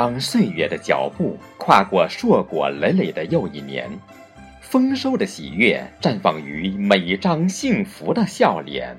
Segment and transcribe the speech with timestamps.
[0.00, 3.90] 当岁月的脚步跨过硕果累累的又一年，
[4.60, 8.96] 丰收的喜悦绽放于每一张幸福的笑脸。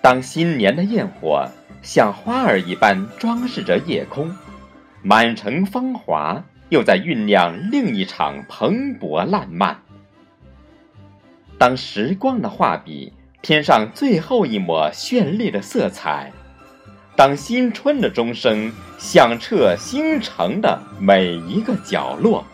[0.00, 1.48] 当新年的焰火
[1.82, 4.32] 像花儿一般装饰着夜空，
[5.02, 9.76] 满城芳华又在酝酿另一场蓬勃烂漫。
[11.58, 16.30] 当时光的画笔添上最后一抹绚丽的色彩。
[17.18, 22.46] 当新春的钟声响彻星城的每一个角落，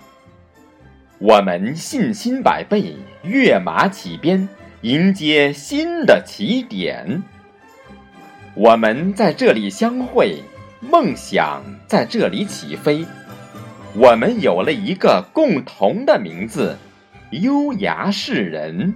[1.19, 4.49] 我们信心百倍，跃马起鞭，
[4.81, 7.23] 迎接新的起点。
[8.55, 10.43] 我们在这里相会，
[10.81, 13.05] 梦想在这里起飞。
[13.95, 16.79] 我们有了一个共同的名字——
[17.33, 18.95] 优雅世人。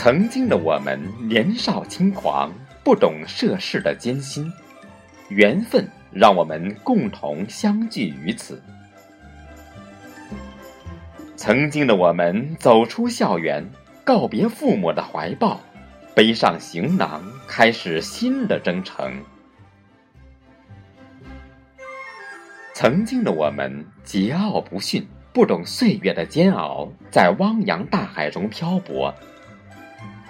[0.00, 0.96] 曾经的我们
[1.28, 2.52] 年少轻狂，
[2.84, 4.48] 不懂涉世的艰辛，
[5.28, 8.62] 缘分让我们共同相聚于此。
[11.34, 13.68] 曾经的我们走出校园，
[14.04, 15.60] 告别父母的怀抱，
[16.14, 19.20] 背上行囊，开始新的征程。
[22.72, 29.12] 曾经的我们桀骜不驯，不懂岁月的煎熬，在汪洋大海中漂泊。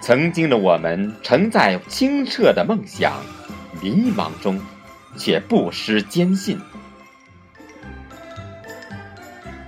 [0.01, 3.21] 曾经的我们承载清澈的梦想，
[3.81, 4.59] 迷茫中
[5.17, 6.59] 却不失坚信。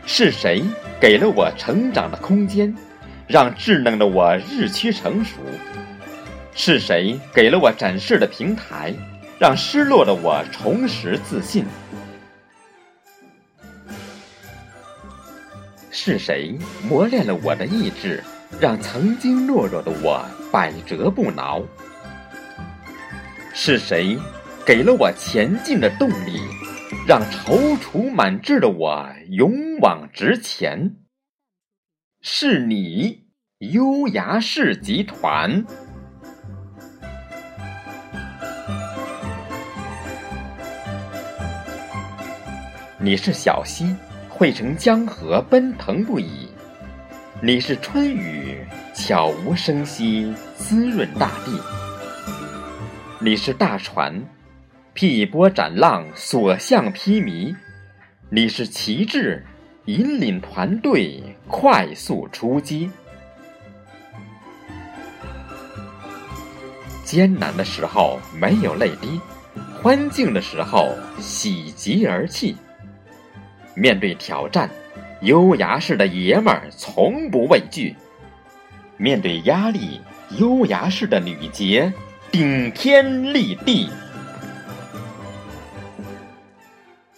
[0.06, 0.64] 是谁
[1.00, 2.76] 给了我成长的空间，
[3.28, 5.40] 让稚嫩的我日趋成熟？
[6.54, 8.94] 是谁给了我展示的平台，
[9.38, 11.66] 让失落的我重拾自信？
[15.92, 18.24] 是谁磨练了我的意志？
[18.59, 21.62] 让曾经懦弱的我百折不挠。
[23.53, 24.17] 是谁
[24.66, 26.39] 给了我前进的动力，
[27.07, 30.95] 让踌躇满志的我勇往直前？
[32.22, 35.66] 是你，优雅氏集团。
[43.00, 43.95] 你是小溪，
[44.29, 46.50] 汇成江河，奔腾不已。
[47.44, 48.63] 你是春雨，
[48.94, 51.59] 悄无声息滋润大地；
[53.19, 54.13] 你是大船，
[54.94, 57.56] 劈波斩浪，所向披靡；
[58.30, 59.44] 你是旗帜，
[59.85, 62.91] 引领团队快速出击。
[67.03, 69.19] 艰难的时候没有泪滴，
[69.81, 72.56] 欢庆的时候喜极而泣。
[73.74, 74.69] 面对挑战。
[75.22, 77.96] 优雅式的爷们儿从不畏惧，
[78.98, 80.02] 面对压力，
[80.40, 81.94] 优雅式的女杰
[82.32, 83.88] 顶天立地。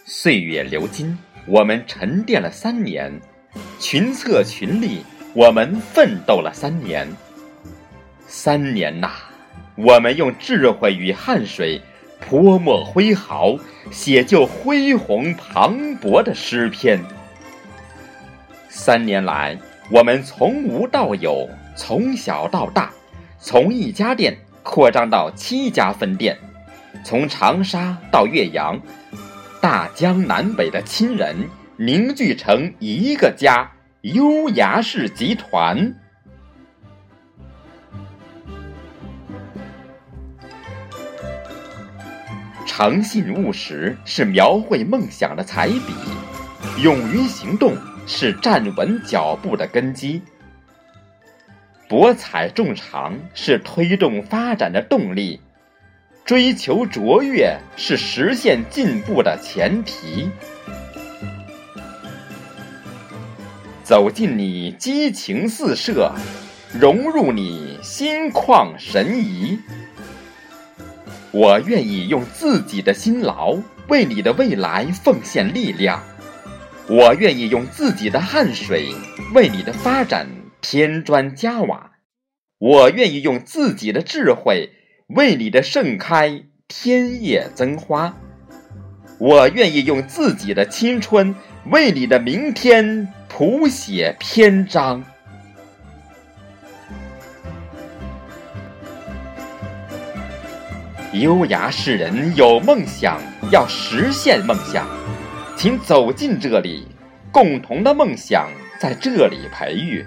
[0.05, 3.09] 岁月流金，我们沉淀了三年；
[3.79, 7.07] 群策群力，我们奋斗了三年。
[8.27, 9.11] 三年呐，
[9.75, 11.81] 我们用智慧与汗水
[12.19, 13.57] 泼墨挥毫，
[13.91, 16.99] 写就恢宏磅礴的诗篇。
[18.75, 19.55] 三年来，
[19.91, 22.91] 我们从无到有，从小到大，
[23.37, 26.35] 从一家店扩张到七家分店，
[27.05, 28.81] 从长沙到岳阳，
[29.61, 31.47] 大江南北的亲人
[31.77, 35.93] 凝聚成一个家——优雅氏集团。
[42.65, 45.93] 诚信务实是描绘梦想的彩笔，
[46.81, 47.77] 勇于行动。
[48.05, 50.21] 是站稳脚步的根基，
[51.87, 55.39] 博采众长是推动发展的动力，
[56.25, 60.29] 追求卓越是实现进步的前提。
[63.83, 66.13] 走进你激情四射，
[66.73, 69.59] 融入你心旷神怡。
[71.31, 73.57] 我愿意用自己的辛劳
[73.87, 76.01] 为你的未来奉献力量。
[76.89, 78.93] 我愿意用自己的汗水
[79.33, 80.27] 为你的发展
[80.61, 81.91] 添砖加瓦，
[82.59, 84.69] 我愿意用自己的智慧
[85.07, 88.17] 为你的盛开添叶增花，
[89.17, 91.33] 我愿意用自己的青春
[91.71, 95.03] 为你的明天谱写篇章。
[101.13, 103.21] 优雅是人有梦想，
[103.51, 104.85] 要实现梦想。
[105.55, 106.87] 请走进这里，
[107.31, 110.05] 共同的梦想在这里培育。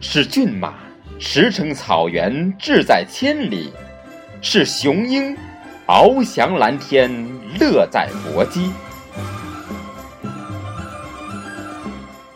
[0.00, 0.74] 是骏马
[1.18, 3.72] 驰骋草原，志在千里；
[4.42, 5.34] 是雄鹰
[5.86, 7.10] 翱翔蓝天，
[7.58, 8.70] 乐在搏击。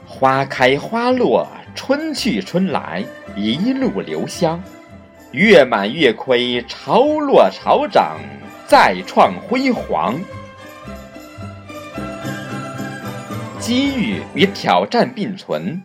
[0.06, 3.04] 花开花落，春去春来，
[3.36, 4.62] 一路留香。
[5.32, 8.16] 月满月亏，潮落潮涨，
[8.66, 10.18] 再创辉煌。
[13.68, 15.78] 机遇与挑战并存，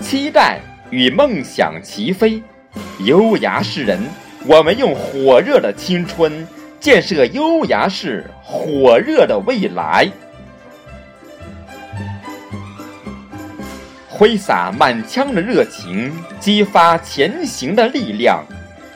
[0.00, 0.60] 期待
[0.90, 2.40] 与梦想齐飞。
[3.00, 3.98] 优雅是人，
[4.46, 6.46] 我们用火热的青春
[6.78, 10.08] 建设优雅市火热的未来。
[14.08, 18.44] 挥洒满腔的热情，激发前行的力量。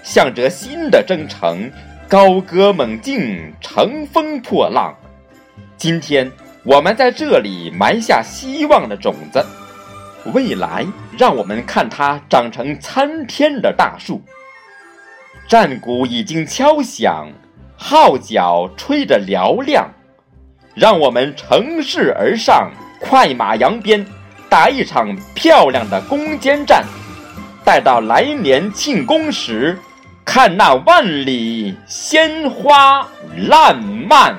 [0.04, 1.68] 向着新的征程，
[2.06, 4.94] 高歌猛进，乘风破浪。
[5.76, 6.30] 今天，
[6.68, 9.42] 我们在这里埋下希望的种子，
[10.34, 10.86] 未来
[11.16, 14.20] 让我们看它长成参天的大树。
[15.48, 17.26] 战鼓已经敲响，
[17.74, 19.88] 号角吹得嘹亮，
[20.74, 24.06] 让我们乘势而上，快马扬鞭，
[24.50, 26.84] 打一场漂亮的攻坚战。
[27.64, 29.78] 待到来年庆功时。
[30.22, 33.08] 看那万里鲜花
[33.48, 34.36] 烂漫。